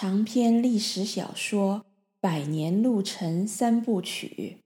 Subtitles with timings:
[0.00, 1.80] 长篇历史小说
[2.20, 4.58] 《百年路程三部曲》，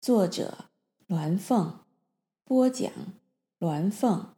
[0.00, 0.70] 作者
[1.08, 1.80] 鸾凤，
[2.42, 2.90] 播讲
[3.60, 4.34] 鸾凤，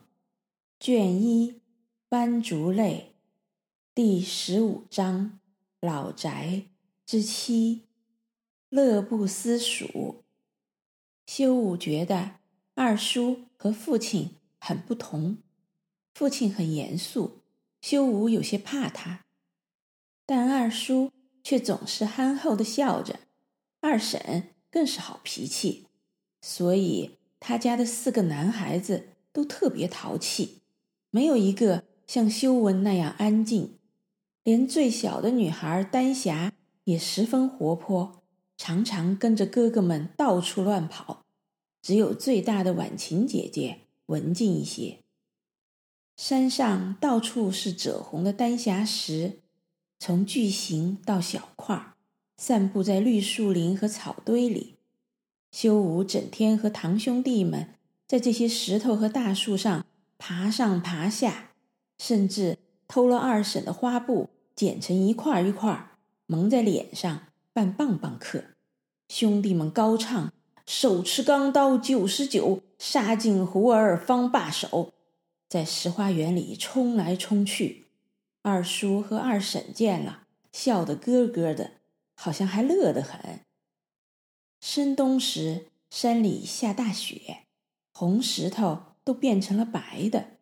[0.81, 1.61] 卷一
[2.09, 3.13] 斑竹泪，
[3.95, 5.39] 第十五章
[5.81, 6.65] 老宅
[7.07, 7.83] 之妻，
[8.71, 10.25] 乐不思蜀。
[11.27, 12.41] 修武觉得
[12.75, 15.39] 二叔和父亲很不同，
[16.13, 17.39] 父亲很严肃，
[17.81, 19.27] 修武有些怕他。
[20.29, 21.11] 但二叔
[21.43, 23.21] 却总是憨厚的笑着，
[23.81, 25.87] 二婶更是好脾气，
[26.43, 30.59] 所以他家的四个男孩子都特别淘气，
[31.11, 33.79] 没有一个像修文那样安静。
[34.45, 36.53] 连最小的女孩丹霞
[36.85, 38.21] 也十分活泼，
[38.59, 41.25] 常常跟着哥哥们到处乱跑。
[41.81, 44.99] 只有最大的婉晴姐姐文静一些。
[46.19, 49.39] 山上到处是赭红的丹霞石。
[49.99, 51.95] 从巨型到小块，
[52.37, 54.77] 散布在绿树林和草堆里。
[55.51, 57.75] 修武整天和堂兄弟们
[58.07, 61.51] 在这些石头和大树上爬上爬下，
[61.99, 65.91] 甚至偷了二婶的花布，剪成一块一块，
[66.27, 67.23] 蒙在脸上
[67.53, 68.45] 扮棒棒客。
[69.09, 70.33] 兄弟们高唱
[70.65, 74.93] ：“手持钢刀九十九，杀尽胡儿方罢手。”
[75.49, 77.88] 在石花园里冲来冲去。
[78.43, 81.73] 二叔和二婶见了，笑得咯咯的，
[82.15, 83.41] 好像还乐得很。
[84.61, 87.45] 深冬时，山里下大雪，
[87.93, 90.39] 红石头都变成了白的，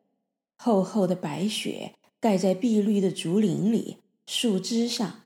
[0.57, 5.25] 厚厚的白雪盖在碧绿的竹林里、树枝上，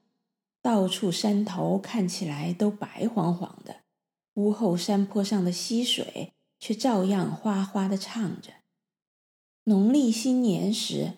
[0.62, 3.76] 到处山头看起来都白晃晃的。
[4.34, 8.52] 屋后山坡上的溪水却照样哗哗地唱着。
[9.64, 11.14] 农历新年时，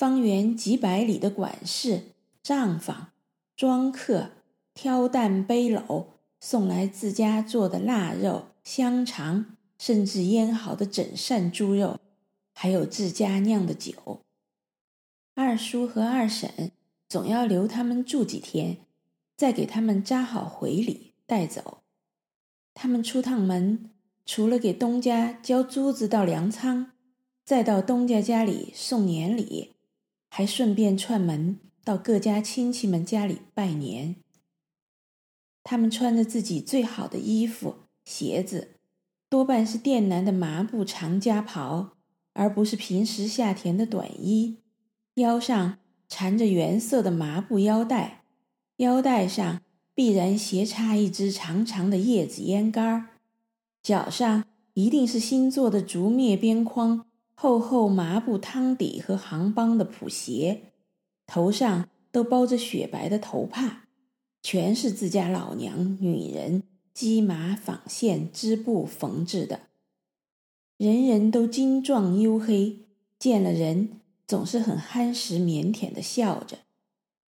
[0.00, 2.04] 方圆几百里的管事、
[2.42, 3.08] 账房、
[3.54, 4.30] 庄客
[4.72, 6.06] 挑担背篓
[6.40, 12.00] 送来自家做的腊肉、香肠，甚至腌好的整扇猪肉，
[12.54, 14.22] 还有自家酿的酒。
[15.34, 16.72] 二叔和二婶
[17.06, 18.78] 总要留他们住几天，
[19.36, 21.82] 再给他们扎好回礼带走。
[22.72, 23.90] 他们出趟门，
[24.24, 26.92] 除了给东家交租子到粮仓，
[27.44, 29.74] 再到东家家里送年礼。
[30.30, 34.16] 还顺便串门到各家亲戚们家里拜年。
[35.62, 37.74] 他们穿着自己最好的衣服、
[38.04, 38.76] 鞋子，
[39.28, 41.96] 多半是靛蓝的麻布长夹袍，
[42.32, 44.56] 而不是平时夏天的短衣。
[45.14, 48.22] 腰上缠着原色的麻布腰带，
[48.76, 49.60] 腰带上
[49.94, 53.08] 必然斜插一支长长的叶子烟杆儿。
[53.82, 57.06] 脚上一定是新做的竹篾边框。
[57.42, 60.60] 厚厚麻布汤底和行帮的普鞋，
[61.26, 63.84] 头上都包着雪白的头帕，
[64.42, 69.60] 全是自家老娘女人机麻纺线织布缝制的。
[70.76, 72.80] 人人都精壮黝黑，
[73.18, 76.58] 见了人总是很憨实腼腆的笑着。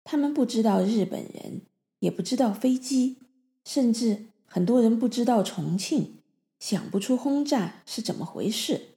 [0.04, 1.62] 他们不知道日本人，
[1.98, 3.16] 也不知道飞机，
[3.64, 6.18] 甚至很多人不知道重庆，
[6.60, 8.90] 想不出轰炸是怎么回事。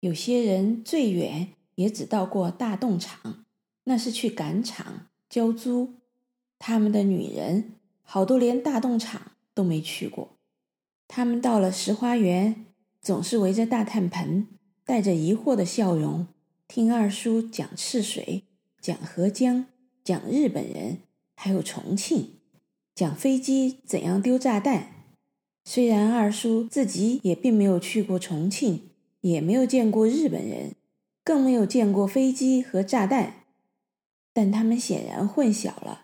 [0.00, 3.44] 有些人最远也只到过大动厂，
[3.84, 5.94] 那是去赶场交租。
[6.58, 10.36] 他们的女人好多连大动厂都没去过。
[11.08, 12.66] 他们到了石花园，
[13.00, 14.46] 总是围着大炭盆，
[14.84, 16.26] 带着疑惑的笑容，
[16.66, 18.44] 听二叔讲赤水，
[18.80, 19.66] 讲合江，
[20.02, 20.98] 讲日本人，
[21.34, 22.30] 还有重庆，
[22.94, 24.92] 讲飞机怎样丢炸弹。
[25.64, 28.90] 虽然二叔自己也并没有去过重庆。
[29.26, 30.76] 也没有见过日本人，
[31.24, 33.42] 更没有见过飞机和炸弹，
[34.32, 36.02] 但他们显然混淆了，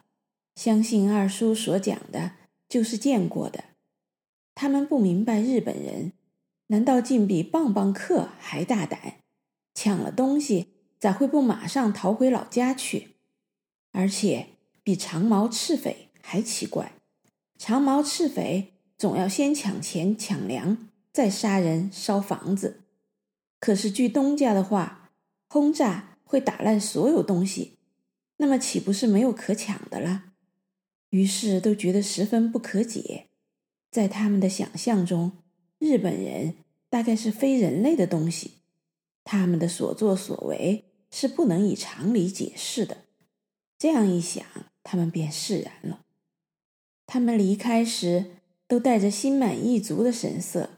[0.56, 2.32] 相信二叔所讲的
[2.68, 3.62] 就是见过的。
[4.56, 6.12] 他们不明白日本人
[6.66, 9.20] 难道竟比棒棒客还大胆？
[9.72, 10.66] 抢了东西
[10.98, 13.10] 咋会不马上逃回老家去？
[13.92, 14.48] 而且
[14.82, 16.94] 比长毛赤匪还奇怪，
[17.56, 22.80] 长毛赤匪总要先抢钱抢粮，再杀人烧房子。
[23.62, 25.12] 可是，据东家的话，
[25.48, 27.78] 轰炸会打烂所有东西，
[28.38, 30.32] 那么岂不是没有可抢的了？
[31.10, 33.28] 于是都觉得十分不可解。
[33.88, 35.30] 在他们的想象中，
[35.78, 36.56] 日本人
[36.90, 38.54] 大概是非人类的东西，
[39.22, 43.04] 他们的所作所为是不能以常理解释的。
[43.78, 44.44] 这样一想，
[44.82, 46.00] 他们便释然了。
[47.06, 50.70] 他们离开时都带着心满意足的神色，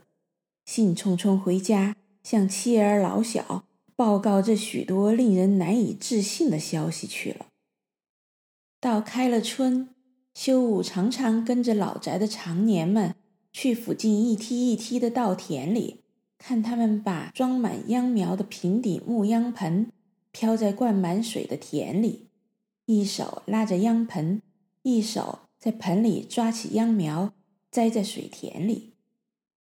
[0.67, 1.97] 兴冲冲回家。
[2.25, 7.47] 向妻儿老小报告这许多令人难以置信的消息去了。
[8.81, 9.91] 到开了春，
[10.35, 13.15] 修武常常跟着老宅的长年们
[13.53, 16.01] 去附近一梯一梯的稻田里，
[16.39, 19.93] 看他们把装满秧苗的平底木秧盆
[20.33, 22.27] 漂在灌满水的田里，
[22.87, 24.43] 一手拉着秧盆，
[24.83, 27.33] 一手在盆里抓起秧苗，
[27.71, 28.95] 栽在水田里。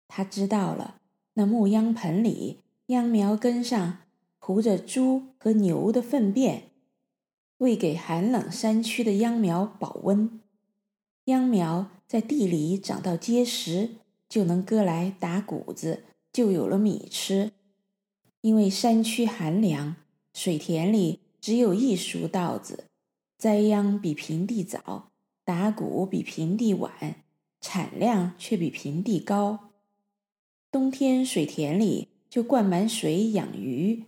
[0.09, 1.02] 他知道了，
[1.35, 3.99] 那木秧盆里秧苗根上
[4.39, 6.71] 糊着猪和牛的粪便。
[7.59, 10.41] 为给寒冷山区的秧苗保温，
[11.27, 13.91] 秧苗在地里长到结实，
[14.29, 17.53] 就能割来打谷子，就有了米吃。
[18.41, 19.95] 因为山区寒凉，
[20.35, 22.87] 水田里只有一熟稻子，
[23.39, 25.13] 栽秧比平地早，
[25.45, 27.23] 打谷比平地晚，
[27.61, 29.72] 产量却比平地高。
[30.73, 34.05] 冬天水田里就灌满水养鱼，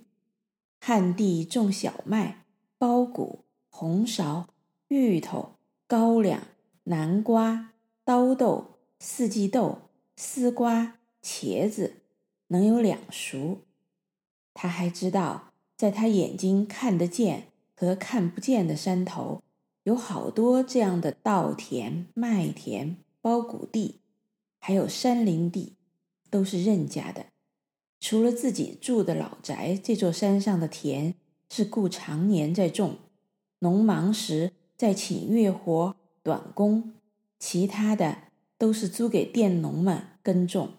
[0.80, 2.46] 旱地种小麦、
[2.78, 3.44] 苞谷。
[3.68, 4.46] 红苕、
[4.88, 5.56] 芋头、
[5.86, 6.40] 高粱、
[6.84, 7.72] 南瓜、
[8.04, 11.96] 刀豆、四季豆、丝瓜、茄子，
[12.46, 13.58] 能有两熟。
[14.54, 19.42] 他还知道，在他眼睛看得见和看不见的山头，
[19.82, 24.00] 有好多这样的稻田、麦田、苞谷地，
[24.60, 25.74] 还有山林地，
[26.34, 27.26] 都是任家的。
[28.00, 31.14] 除了自己住的老宅，这座山上的田
[31.48, 32.96] 是顾常年在种。
[33.60, 35.94] 农忙时再请月活、
[36.24, 36.94] 短工，
[37.38, 38.18] 其他的
[38.58, 40.70] 都是租给佃农们耕种。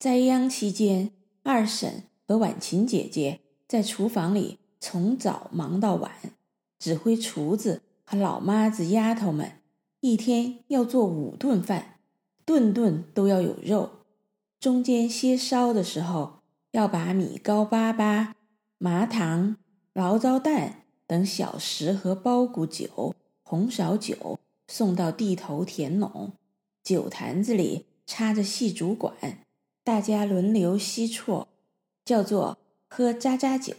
[0.00, 1.12] 栽秧期间，
[1.44, 3.38] 二婶和婉晴姐姐
[3.68, 6.10] 在厨房里从早忙到晚，
[6.80, 9.52] 指挥厨子和老妈子丫头们
[10.00, 12.00] 一天要做五顿饭，
[12.44, 13.99] 顿顿都要有肉。
[14.60, 16.40] 中间歇烧的时候，
[16.72, 18.34] 要把米糕粑粑、
[18.76, 19.56] 麻糖、
[19.94, 20.76] 醪糟蛋。
[21.06, 26.34] 等小食和包谷酒、红苕酒送到地头田垄，
[26.84, 29.44] 酒坛子里插着细竹管，
[29.82, 31.48] 大家轮流吸啜，
[32.04, 32.58] 叫做
[32.88, 33.74] 喝渣渣酒。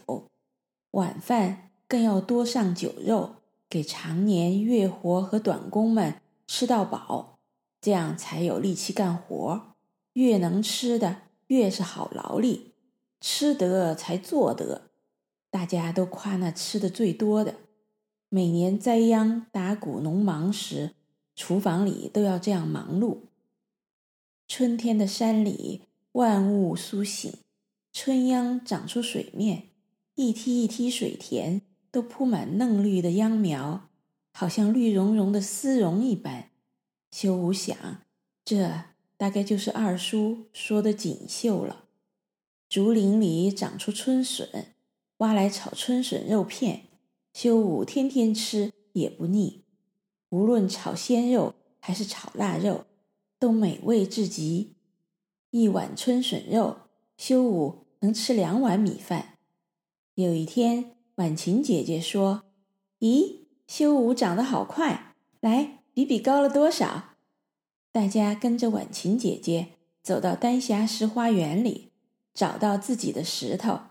[0.92, 3.36] 晚饭更要多上酒肉，
[3.70, 6.16] 给长年月活和短工们
[6.48, 7.40] 吃到饱，
[7.80, 9.71] 这样才有力气干活。
[10.14, 12.72] 越能吃的，越是好劳力，
[13.20, 14.90] 吃得才做得。
[15.50, 17.56] 大家都夸那吃的最多的，
[18.30, 20.92] 每年栽秧打谷农忙时，
[21.36, 23.20] 厨房里都要这样忙碌。
[24.48, 25.84] 春天的山里
[26.14, 27.34] 万物苏醒，
[27.94, 29.70] 春秧长出水面，
[30.16, 33.90] 一梯一梯水田都铺满嫩绿的秧苗，
[34.34, 36.50] 好像绿茸茸的丝绒一般。
[37.12, 37.78] 修武想，
[38.46, 38.84] 这
[39.22, 41.84] 大概就是二叔说的锦绣了。
[42.68, 44.74] 竹林里长出春笋。
[45.18, 46.86] 挖来炒春笋肉片，
[47.32, 49.62] 修武天天吃也不腻。
[50.30, 52.86] 无论炒鲜肉还是炒腊肉，
[53.38, 54.74] 都美味至极。
[55.52, 56.78] 一碗春笋肉，
[57.16, 59.38] 修武能吃两碗米饭。
[60.16, 62.46] 有一天，婉晴姐姐说
[63.02, 67.10] ：“咦，修武长得好快，来比比高了多少？”
[67.94, 69.68] 大家跟着婉晴姐姐
[70.02, 71.90] 走到丹霞石花园里，
[72.34, 73.82] 找到自己的石头。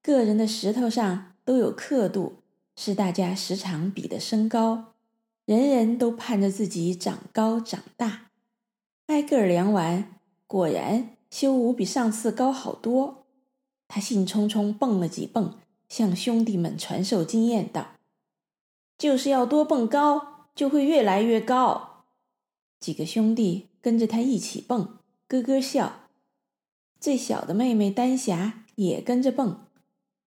[0.00, 2.36] 个人的石头上都有刻度，
[2.76, 4.92] 是大家时常比的身高。
[5.46, 8.30] 人人都盼着自己长高长大。
[9.06, 10.14] 挨个儿量完，
[10.46, 13.26] 果然修武比上次高好多。
[13.88, 17.94] 他兴冲冲蹦了几蹦，向兄弟们传授经验道
[18.96, 21.88] ：“就是要多蹦高，就会越来越高。”
[22.80, 24.96] 几个兄弟跟着他一起蹦，
[25.28, 26.08] 咯咯笑。
[26.98, 29.66] 最小的妹妹丹霞也跟着蹦。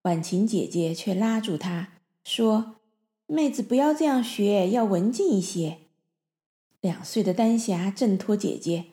[0.03, 1.93] 婉晴姐姐却拉住她
[2.23, 2.75] 说
[3.25, 5.79] ：“妹子不要这样学，要文静一些。”
[6.81, 8.85] 两岁的丹霞挣脱姐姐，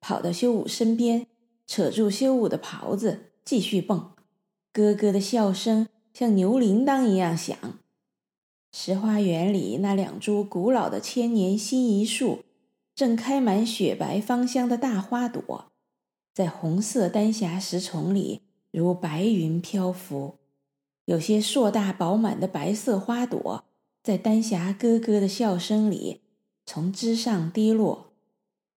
[0.00, 1.26] 跑到修武身边，
[1.66, 4.12] 扯住修武的袍子，继续蹦。
[4.72, 7.56] 咯咯的笑声像牛铃铛一样响。
[8.70, 12.44] 石花园里那两株古老的千年辛夷树，
[12.98, 15.70] 正开满雪白芳香的大花朵，
[16.34, 20.38] 在红色丹霞石丛里如白云漂浮。
[21.04, 23.64] 有些硕大饱满的白色花朵，
[24.02, 26.22] 在丹霞咯咯的笑声里
[26.66, 28.14] 从枝上跌落。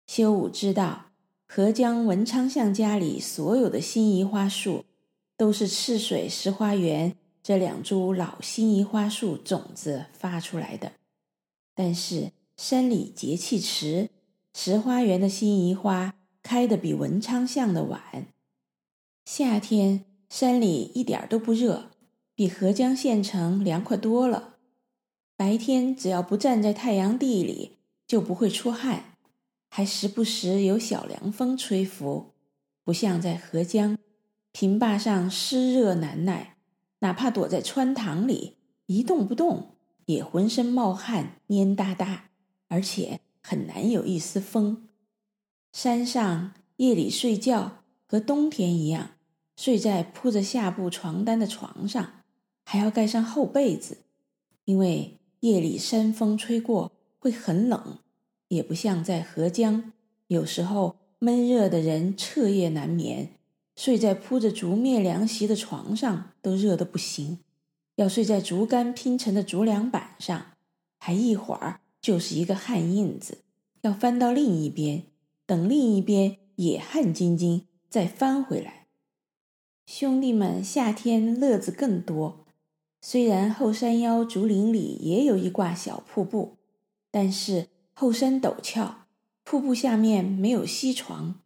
[0.09, 1.13] 修武知道，
[1.47, 4.85] 合江文昌巷家里所有的心仪花树，
[5.37, 10.91] 都是赤水石花园这两株老辛夷花树种子发出来的。
[11.73, 14.11] 但是山里节气迟，
[14.53, 18.27] 石花园的辛夷花开得比文昌巷的晚。
[19.25, 21.93] 夏天山里一点都不热。
[22.35, 24.57] 比合江县城凉快多了。
[25.37, 29.17] 白天只要不站在太阳地里，就不会出汗，
[29.69, 32.33] 还时不时有小凉风吹拂，
[32.85, 33.99] 不像在合江，
[34.53, 36.57] 平坝上湿热难耐，
[37.01, 39.75] 哪怕躲在穿堂里一动不动，
[40.07, 42.28] 也浑身冒汗蔫哒哒，
[42.69, 44.89] 而且很难有一丝风。
[45.73, 49.11] 山上夜里睡觉和冬天一样，
[49.57, 52.23] 睡在铺着夏布床单的床上，
[52.65, 53.99] 还要盖上厚被子，
[54.65, 57.99] 因为夜里山风吹过会很冷，
[58.49, 59.93] 也不像在河江，
[60.29, 63.31] 有时候闷热的人彻夜难眠，
[63.77, 67.39] 睡在铺着竹篾凉席的床上都热得不行，
[67.97, 70.53] 要睡在竹竿拼成的竹凉板上，
[70.99, 73.39] 还一会儿就是一个汗印子，
[73.83, 75.05] 要翻到另一边，
[75.47, 78.87] 等另一边也汗津津，再翻回来。
[79.87, 82.45] 兄弟们夏天乐子更多，
[83.01, 86.59] 虽然后山腰竹林里也有一挂小瀑布，
[87.11, 89.07] 但是后山陡峭，
[89.45, 91.41] 瀑布下面没有溪床，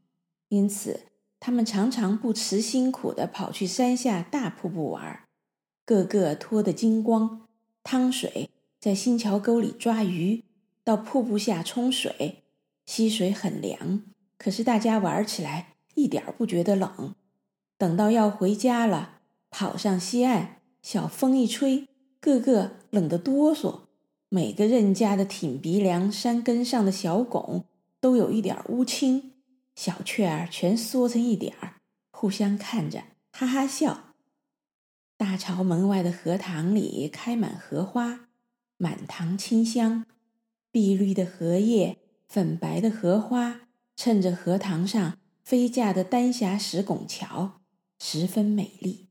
[0.48, 1.02] 因此
[1.38, 5.24] 他们常常不辞辛苦地跑去山下大瀑布玩，
[5.84, 7.46] 个个脱得精光，
[7.84, 8.50] 趟水，
[8.82, 10.42] 在新桥沟里抓鱼，
[10.82, 12.42] 到瀑布下冲水，
[12.84, 14.02] 溪水很凉，
[14.36, 17.14] 可是大家玩起来一点儿不觉得冷。
[17.78, 19.20] 等到要回家了，
[19.50, 21.86] 跑上西岸，小风一吹，
[22.18, 23.82] 个个冷得哆嗦。
[24.28, 27.64] 每个人家的挺鼻梁山根上的小拱
[28.00, 29.34] 都有一点乌青，
[29.76, 31.74] 小雀儿全缩成一点儿，
[32.10, 34.14] 互相看着，哈哈笑。
[35.16, 38.26] 大朝门外的荷塘里开满荷花，
[38.76, 40.06] 满塘清香，
[40.70, 41.98] 碧绿的荷叶，
[42.28, 47.60] 粉白的荷花，衬着荷塘上飞架的丹霞石拱桥。
[47.98, 49.08] 十分美丽。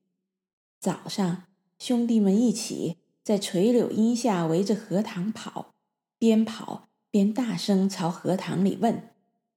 [0.80, 1.44] 早上，
[1.80, 5.74] 兄弟们一起在垂柳荫下围着荷塘跑，
[6.20, 9.12] 边跑边大声朝荷塘里问：“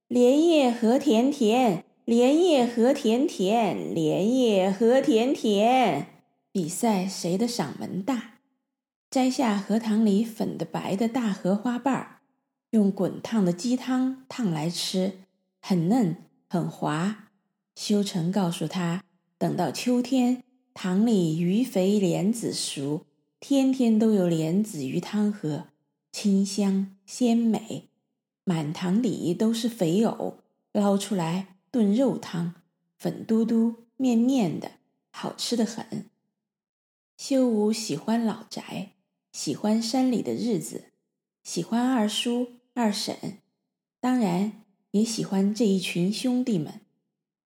[0.07, 6.07] 莲叶何田田，莲叶何田田，莲叶何田田。”
[6.53, 8.34] 比赛谁的嗓门大。
[9.09, 12.21] 摘下荷塘里粉的白的大荷花瓣儿，
[12.71, 15.19] 用滚烫的鸡汤烫来吃，
[15.61, 16.17] 很嫩
[16.49, 17.29] 很滑。
[17.75, 19.03] 修成告诉他。
[19.37, 20.43] 等到秋天，
[20.73, 23.05] 塘里鱼肥莲子熟，
[23.39, 25.67] 天天都有莲子鱼汤喝，
[26.11, 27.89] 清香鲜美。
[28.45, 30.39] 满塘里都是肥藕，
[30.71, 32.55] 捞出来炖肉汤，
[32.97, 34.71] 粉嘟嘟、面面的，
[35.11, 36.05] 好吃得很。
[37.17, 38.91] 修武喜欢老宅，
[39.35, 40.85] 喜欢山里的日子，
[41.43, 43.39] 喜欢二叔二婶，
[43.99, 46.79] 当然也喜欢这一群兄弟们。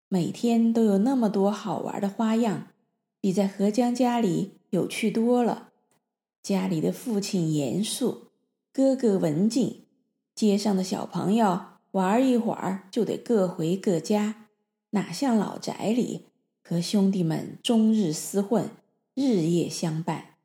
[0.07, 2.67] 每天都有那么多好玩的花样，
[3.19, 5.69] 比在何江家里有趣多了。
[6.43, 8.27] 家里的父亲严肃，
[8.71, 9.81] 哥哥文静，
[10.35, 11.59] 街上的小朋友
[11.93, 14.45] 玩一会儿就得各回各家，
[14.91, 16.27] 哪像老宅里
[16.61, 18.69] 和兄弟们终日厮混，
[19.15, 20.35] 日夜相伴。